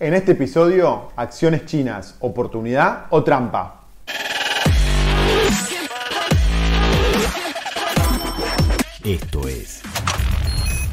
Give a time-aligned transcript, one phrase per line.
[0.00, 3.82] En este episodio, acciones chinas, oportunidad o trampa.
[9.02, 9.82] Esto es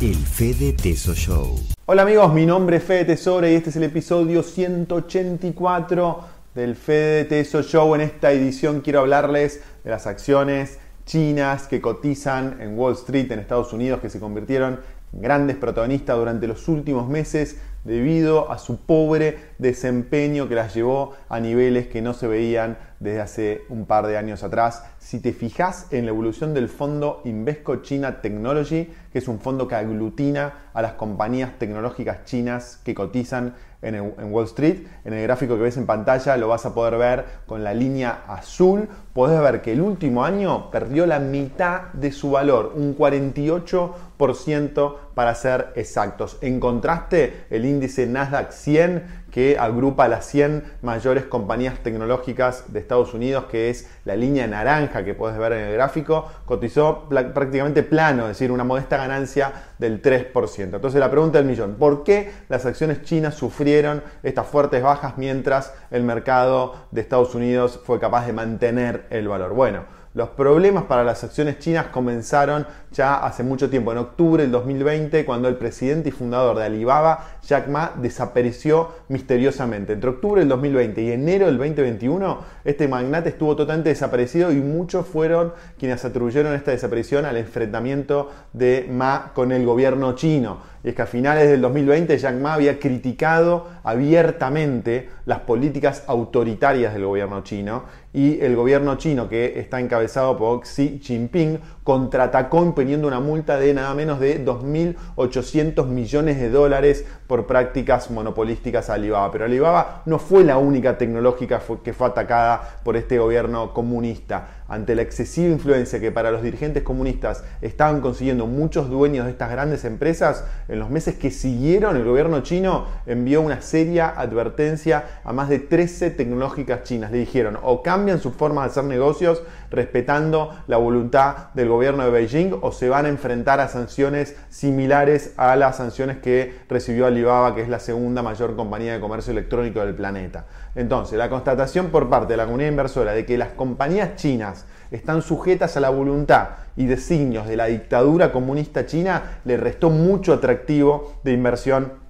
[0.00, 1.58] el Fede Teso Show.
[1.86, 6.20] Hola amigos, mi nombre es Fede Tesoro y este es el episodio 184
[6.54, 7.96] del Fede Teso Show.
[7.96, 13.40] En esta edición quiero hablarles de las acciones chinas que cotizan en Wall Street en
[13.40, 14.78] Estados Unidos, que se convirtieron
[15.12, 21.14] en grandes protagonistas durante los últimos meses debido a su pobre desempeño que las llevó
[21.28, 24.84] a niveles que no se veían desde hace un par de años atrás.
[24.98, 29.66] Si te fijas en la evolución del fondo Invesco China Technology, que es un fondo
[29.66, 35.56] que aglutina a las compañías tecnológicas chinas que cotizan en, Wall Street, en el gráfico
[35.56, 38.88] que ves en pantalla lo vas a poder ver con la línea azul.
[39.12, 45.34] Podés ver que el último año perdió la mitad de su valor, un 48% para
[45.34, 46.38] ser exactos.
[46.40, 53.14] En contraste, el índice Nasdaq 100 que agrupa las 100 mayores compañías tecnológicas de Estados
[53.14, 58.24] Unidos, que es la línea naranja que puedes ver en el gráfico, cotizó prácticamente plano,
[58.24, 60.74] es decir, una modesta ganancia del 3%.
[60.74, 65.72] Entonces la pregunta del millón, ¿por qué las acciones chinas sufrieron estas fuertes bajas mientras
[65.90, 69.54] el mercado de Estados Unidos fue capaz de mantener el valor?
[69.54, 74.52] Bueno, los problemas para las acciones chinas comenzaron ya hace mucho tiempo, en octubre del
[74.52, 79.94] 2020, cuando el presidente y fundador de Alibaba, Jack Ma, desapareció misteriosamente.
[79.94, 85.06] Entre octubre del 2020 y enero del 2021, este magnate estuvo totalmente desaparecido y muchos
[85.06, 90.72] fueron quienes atribuyeron esta desaparición al enfrentamiento de Ma con el gobierno chino.
[90.84, 96.92] Y es que a finales del 2020 Jack Ma había criticado abiertamente las políticas autoritarias
[96.92, 103.06] del gobierno chino y el gobierno chino que está encabezado por Xi Jinping contraatacó imponiendo
[103.06, 109.30] una multa de nada menos de 2.800 millones de dólares por prácticas monopolísticas a Alibaba.
[109.30, 114.61] Pero Alibaba no fue la única tecnológica que fue atacada por este gobierno comunista.
[114.72, 119.50] Ante la excesiva influencia que para los dirigentes comunistas estaban consiguiendo muchos dueños de estas
[119.50, 125.34] grandes empresas, en los meses que siguieron el gobierno chino envió una seria advertencia a
[125.34, 127.12] más de 13 tecnológicas chinas.
[127.12, 132.10] Le dijeron o cambian su forma de hacer negocios respetando la voluntad del gobierno de
[132.10, 137.54] Beijing o se van a enfrentar a sanciones similares a las sanciones que recibió Alibaba,
[137.54, 140.46] que es la segunda mayor compañía de comercio electrónico del planeta.
[140.74, 145.22] Entonces, la constatación por parte de la comunidad inversora de que las compañías chinas están
[145.22, 151.14] sujetas a la voluntad y designios de la dictadura comunista china le restó mucho atractivo
[151.24, 152.02] de inversión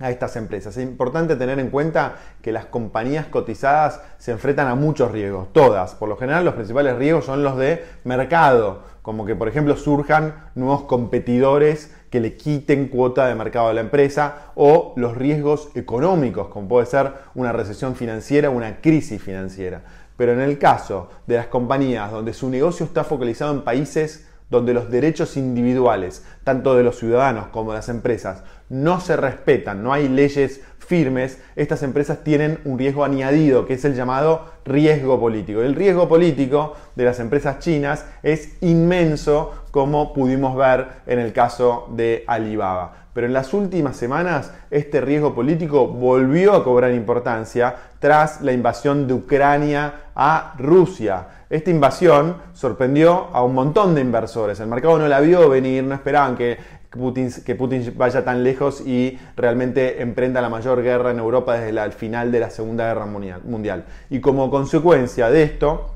[0.00, 0.76] a estas empresas.
[0.76, 5.94] Es importante tener en cuenta que las compañías cotizadas se enfrentan a muchos riesgos, todas.
[5.94, 10.50] Por lo general los principales riesgos son los de mercado, como que por ejemplo surjan
[10.54, 16.48] nuevos competidores que le quiten cuota de mercado a la empresa o los riesgos económicos,
[16.48, 19.82] como puede ser una recesión financiera o una crisis financiera.
[20.16, 24.74] Pero en el caso de las compañías donde su negocio está focalizado en países donde
[24.74, 29.92] los derechos individuales, tanto de los ciudadanos como de las empresas, no se respetan, no
[29.92, 35.62] hay leyes firmes, estas empresas tienen un riesgo añadido, que es el llamado riesgo político.
[35.62, 41.88] El riesgo político de las empresas chinas es inmenso, como pudimos ver en el caso
[41.90, 43.04] de Alibaba.
[43.14, 49.06] Pero en las últimas semanas este riesgo político volvió a cobrar importancia tras la invasión
[49.06, 51.28] de Ucrania a Rusia.
[51.48, 54.58] Esta invasión sorprendió a un montón de inversores.
[54.58, 56.58] El mercado no la vio venir, no esperaban que
[56.98, 61.78] Putin, que Putin vaya tan lejos y realmente emprenda la mayor guerra en Europa desde
[61.78, 63.84] el final de la Segunda Guerra Mundial.
[64.10, 65.90] Y como consecuencia de esto,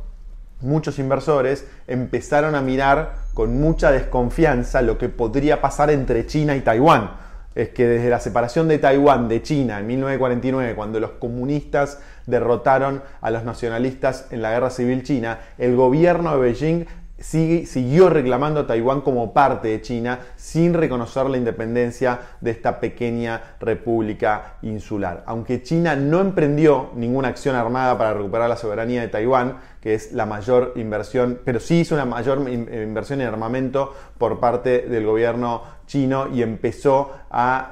[0.60, 6.60] muchos inversores empezaron a mirar con mucha desconfianza lo que podría pasar entre China y
[6.60, 7.12] Taiwán.
[7.54, 13.02] Es que desde la separación de Taiwán de China en 1949, cuando los comunistas derrotaron
[13.20, 16.86] a los nacionalistas en la guerra civil china, el gobierno de Beijing
[17.20, 23.56] siguió reclamando a Taiwán como parte de China sin reconocer la independencia de esta pequeña
[23.60, 25.24] república insular.
[25.26, 29.58] Aunque China no emprendió ninguna acción armada para recuperar la soberanía de Taiwán,
[29.88, 34.82] que es la mayor inversión, pero sí hizo una mayor inversión en armamento por parte
[34.82, 37.10] del gobierno chino y empezó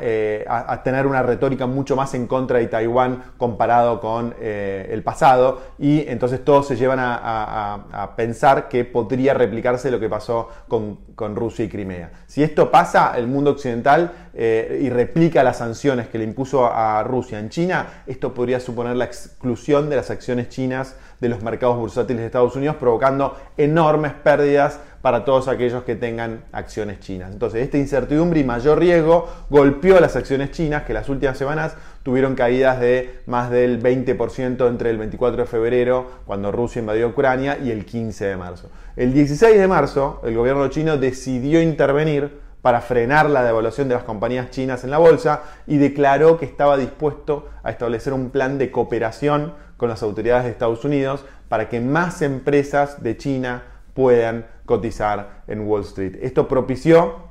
[0.01, 5.03] eh, a, tener una retórica mucho más en contra de Taiwán comparado con eh, el
[5.03, 11.37] pasado y entonces todos se llevan a, pensar que podría replicarse lo que pasó con,
[11.37, 12.11] Rusia y Crimea.
[12.27, 17.03] Si esto pasa, el mundo occidental eh, y replica las sanciones que le impuso a
[17.03, 21.77] Rusia en China, esto podría suponer la exclusión de las acciones chinas de los mercados
[21.77, 27.31] bursátiles de Estados Unidos, provocando enormes pérdidas para todos aquellos que tengan acciones chinas.
[27.31, 32.35] Entonces, esta incertidumbre y mayor riesgo golpeó las acciones chinas que las últimas semanas tuvieron
[32.35, 37.71] caídas de más del 20% entre el 24 de febrero, cuando Rusia invadió Ucrania, y
[37.71, 38.71] el 15 de marzo.
[38.97, 44.03] El 16 de marzo, el gobierno chino decidió intervenir para frenar la devaluación de las
[44.03, 48.73] compañías chinas en la bolsa y declaró que estaba dispuesto a establecer un plan de
[48.73, 53.63] cooperación con las autoridades de Estados Unidos para que más empresas de China
[53.95, 56.17] puedan cotizar en Wall Street.
[56.21, 57.27] Esto propició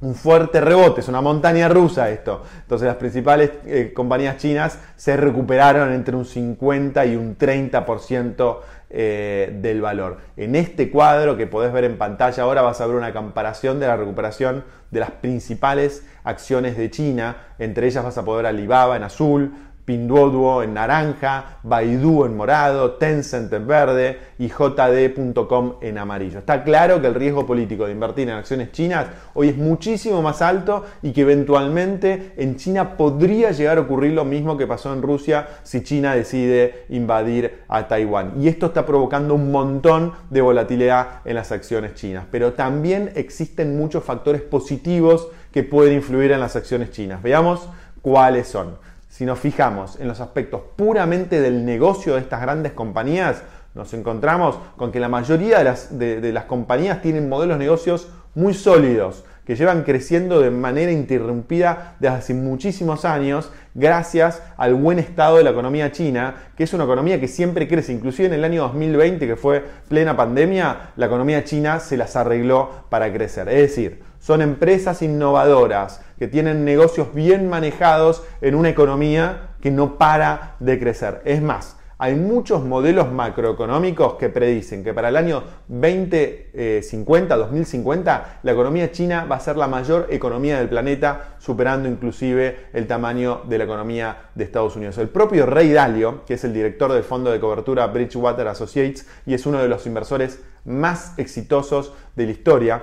[0.00, 2.42] un fuerte rebote, es una montaña rusa esto.
[2.62, 8.58] Entonces las principales eh, compañías chinas se recuperaron entre un 50 y un 30%
[8.92, 10.18] eh, del valor.
[10.36, 13.86] En este cuadro que podés ver en pantalla ahora vas a ver una comparación de
[13.86, 17.36] la recuperación de las principales acciones de China.
[17.58, 19.52] Entre ellas vas a poder Alibaba en azul,
[19.90, 26.38] Pinduoduo en naranja, Baidu en morado, Tencent en verde y JD.com en amarillo.
[26.38, 30.42] Está claro que el riesgo político de invertir en acciones chinas hoy es muchísimo más
[30.42, 35.02] alto y que eventualmente en China podría llegar a ocurrir lo mismo que pasó en
[35.02, 38.34] Rusia si China decide invadir a Taiwán.
[38.40, 42.26] Y esto está provocando un montón de volatilidad en las acciones chinas.
[42.30, 47.20] Pero también existen muchos factores positivos que pueden influir en las acciones chinas.
[47.24, 47.68] Veamos
[48.02, 48.78] cuáles son
[49.20, 53.42] si nos fijamos en los aspectos puramente del negocio de estas grandes compañías,
[53.74, 59.26] nos encontramos con que la mayoría de las, compañías tienen modelos de negocios muy sólidos,
[59.44, 65.44] que llevan creciendo de manera interrumpida desde hace muchísimos años gracias al buen estado de
[65.44, 67.92] la economía china, que es una economía que siempre crece.
[67.92, 72.86] Inclusive en el año 2020, que fue plena pandemia, la economía china se las arregló
[72.88, 73.50] para crecer.
[73.50, 79.98] Es decir, son empresas innovadoras que tienen negocios bien manejados en una economía que no
[79.98, 81.22] para de crecer.
[81.24, 88.52] Es más, hay muchos modelos macroeconómicos que predicen que para el año 2050, 2050, la
[88.52, 93.58] economía china va a ser la mayor economía del planeta, superando inclusive el tamaño de
[93.58, 94.96] la economía de Estados Unidos.
[94.96, 99.34] El propio Rey Dalio, que es el director del fondo de cobertura Bridgewater Associates y
[99.34, 102.82] es uno de los inversores más exitosos de la historia,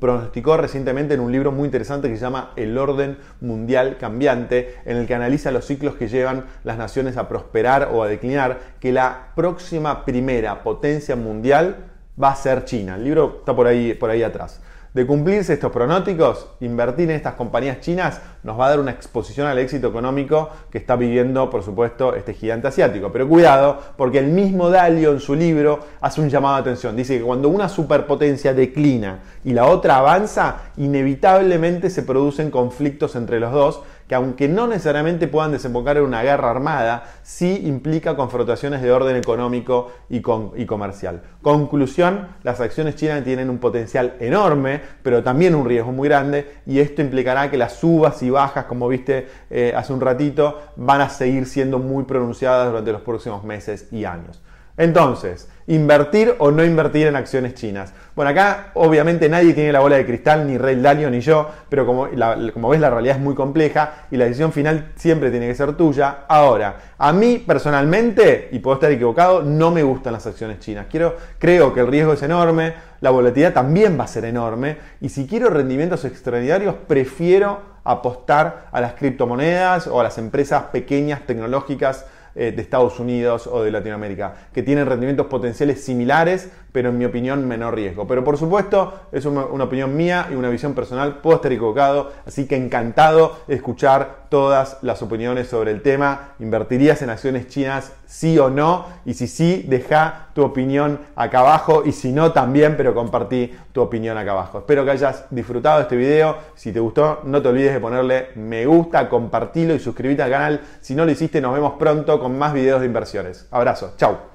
[0.00, 4.96] pronosticó recientemente en un libro muy interesante que se llama El orden mundial cambiante, en
[4.96, 8.92] el que analiza los ciclos que llevan las naciones a prosperar o a declinar, que
[8.92, 11.90] la próxima primera potencia mundial
[12.22, 12.96] va a ser China.
[12.96, 14.60] El libro está por ahí, por ahí atrás.
[14.92, 19.46] De cumplirse estos pronósticos, invertir en estas compañías chinas nos va a dar una exposición
[19.46, 23.12] al éxito económico que está viviendo, por supuesto, este gigante asiático.
[23.12, 26.96] Pero cuidado, porque el mismo Dalio en su libro hace un llamado de atención.
[26.96, 33.38] Dice que cuando una superpotencia declina y la otra avanza, inevitablemente se producen conflictos entre
[33.38, 38.82] los dos que aunque no necesariamente puedan desembocar en una guerra armada, sí implica confrontaciones
[38.82, 41.22] de orden económico y, comercial.
[41.42, 46.80] Conclusión, las acciones chinas tienen un potencial enorme, pero también un riesgo muy grande, y
[46.80, 51.08] esto implicará que las subas y bajas, como viste eh, hace un ratito, van a
[51.08, 54.42] seguir siendo muy pronunciadas durante los próximos meses y años.
[54.76, 57.92] Entonces, invertir o no invertir en acciones chinas.
[58.16, 61.86] Bueno, acá obviamente nadie tiene la bola de cristal, ni Rey Dalio ni yo, pero
[61.86, 62.08] como,
[62.52, 65.74] como, ves la realidad es muy compleja y la decisión final siempre tiene que ser
[65.76, 66.24] tuya.
[66.28, 70.86] Ahora, a mí personalmente, y puedo estar equivocado, no me gustan las acciones chinas.
[70.90, 75.26] Creo que el riesgo es enorme, la volatilidad también va a ser enorme y si
[75.26, 82.52] quiero rendimientos extraordinarios, prefiero apostar a las criptomonedas o a las empresas pequeñas tecnológicas eh,
[82.52, 87.46] de Estados Unidos o de Latinoamérica, que tienen rendimientos potenciales similares, pero en mi opinión
[87.46, 88.06] menor riesgo.
[88.06, 92.46] Pero por supuesto, es una, opinión mía y una visión personal, puedo estar equivocado, así
[92.46, 96.30] que encantado de escuchar todas las opiniones sobre el tema.
[96.38, 98.86] ¿Invertirías en acciones chinas sí o no?
[99.04, 103.82] Y si sí, deja tu opinión acá abajo y si no también, pero compartí tu
[103.82, 104.58] opinión acá abajo.
[104.60, 106.38] Espero que hayas disfrutado de este video.
[106.54, 110.60] Si te gustó, no te olvides de ponerle me gusta, compartilo y suscribirte al canal.
[110.80, 113.46] Si no lo hiciste, nos vemos pronto con más videos de inversiones.
[113.50, 114.29] Abrazo, chao.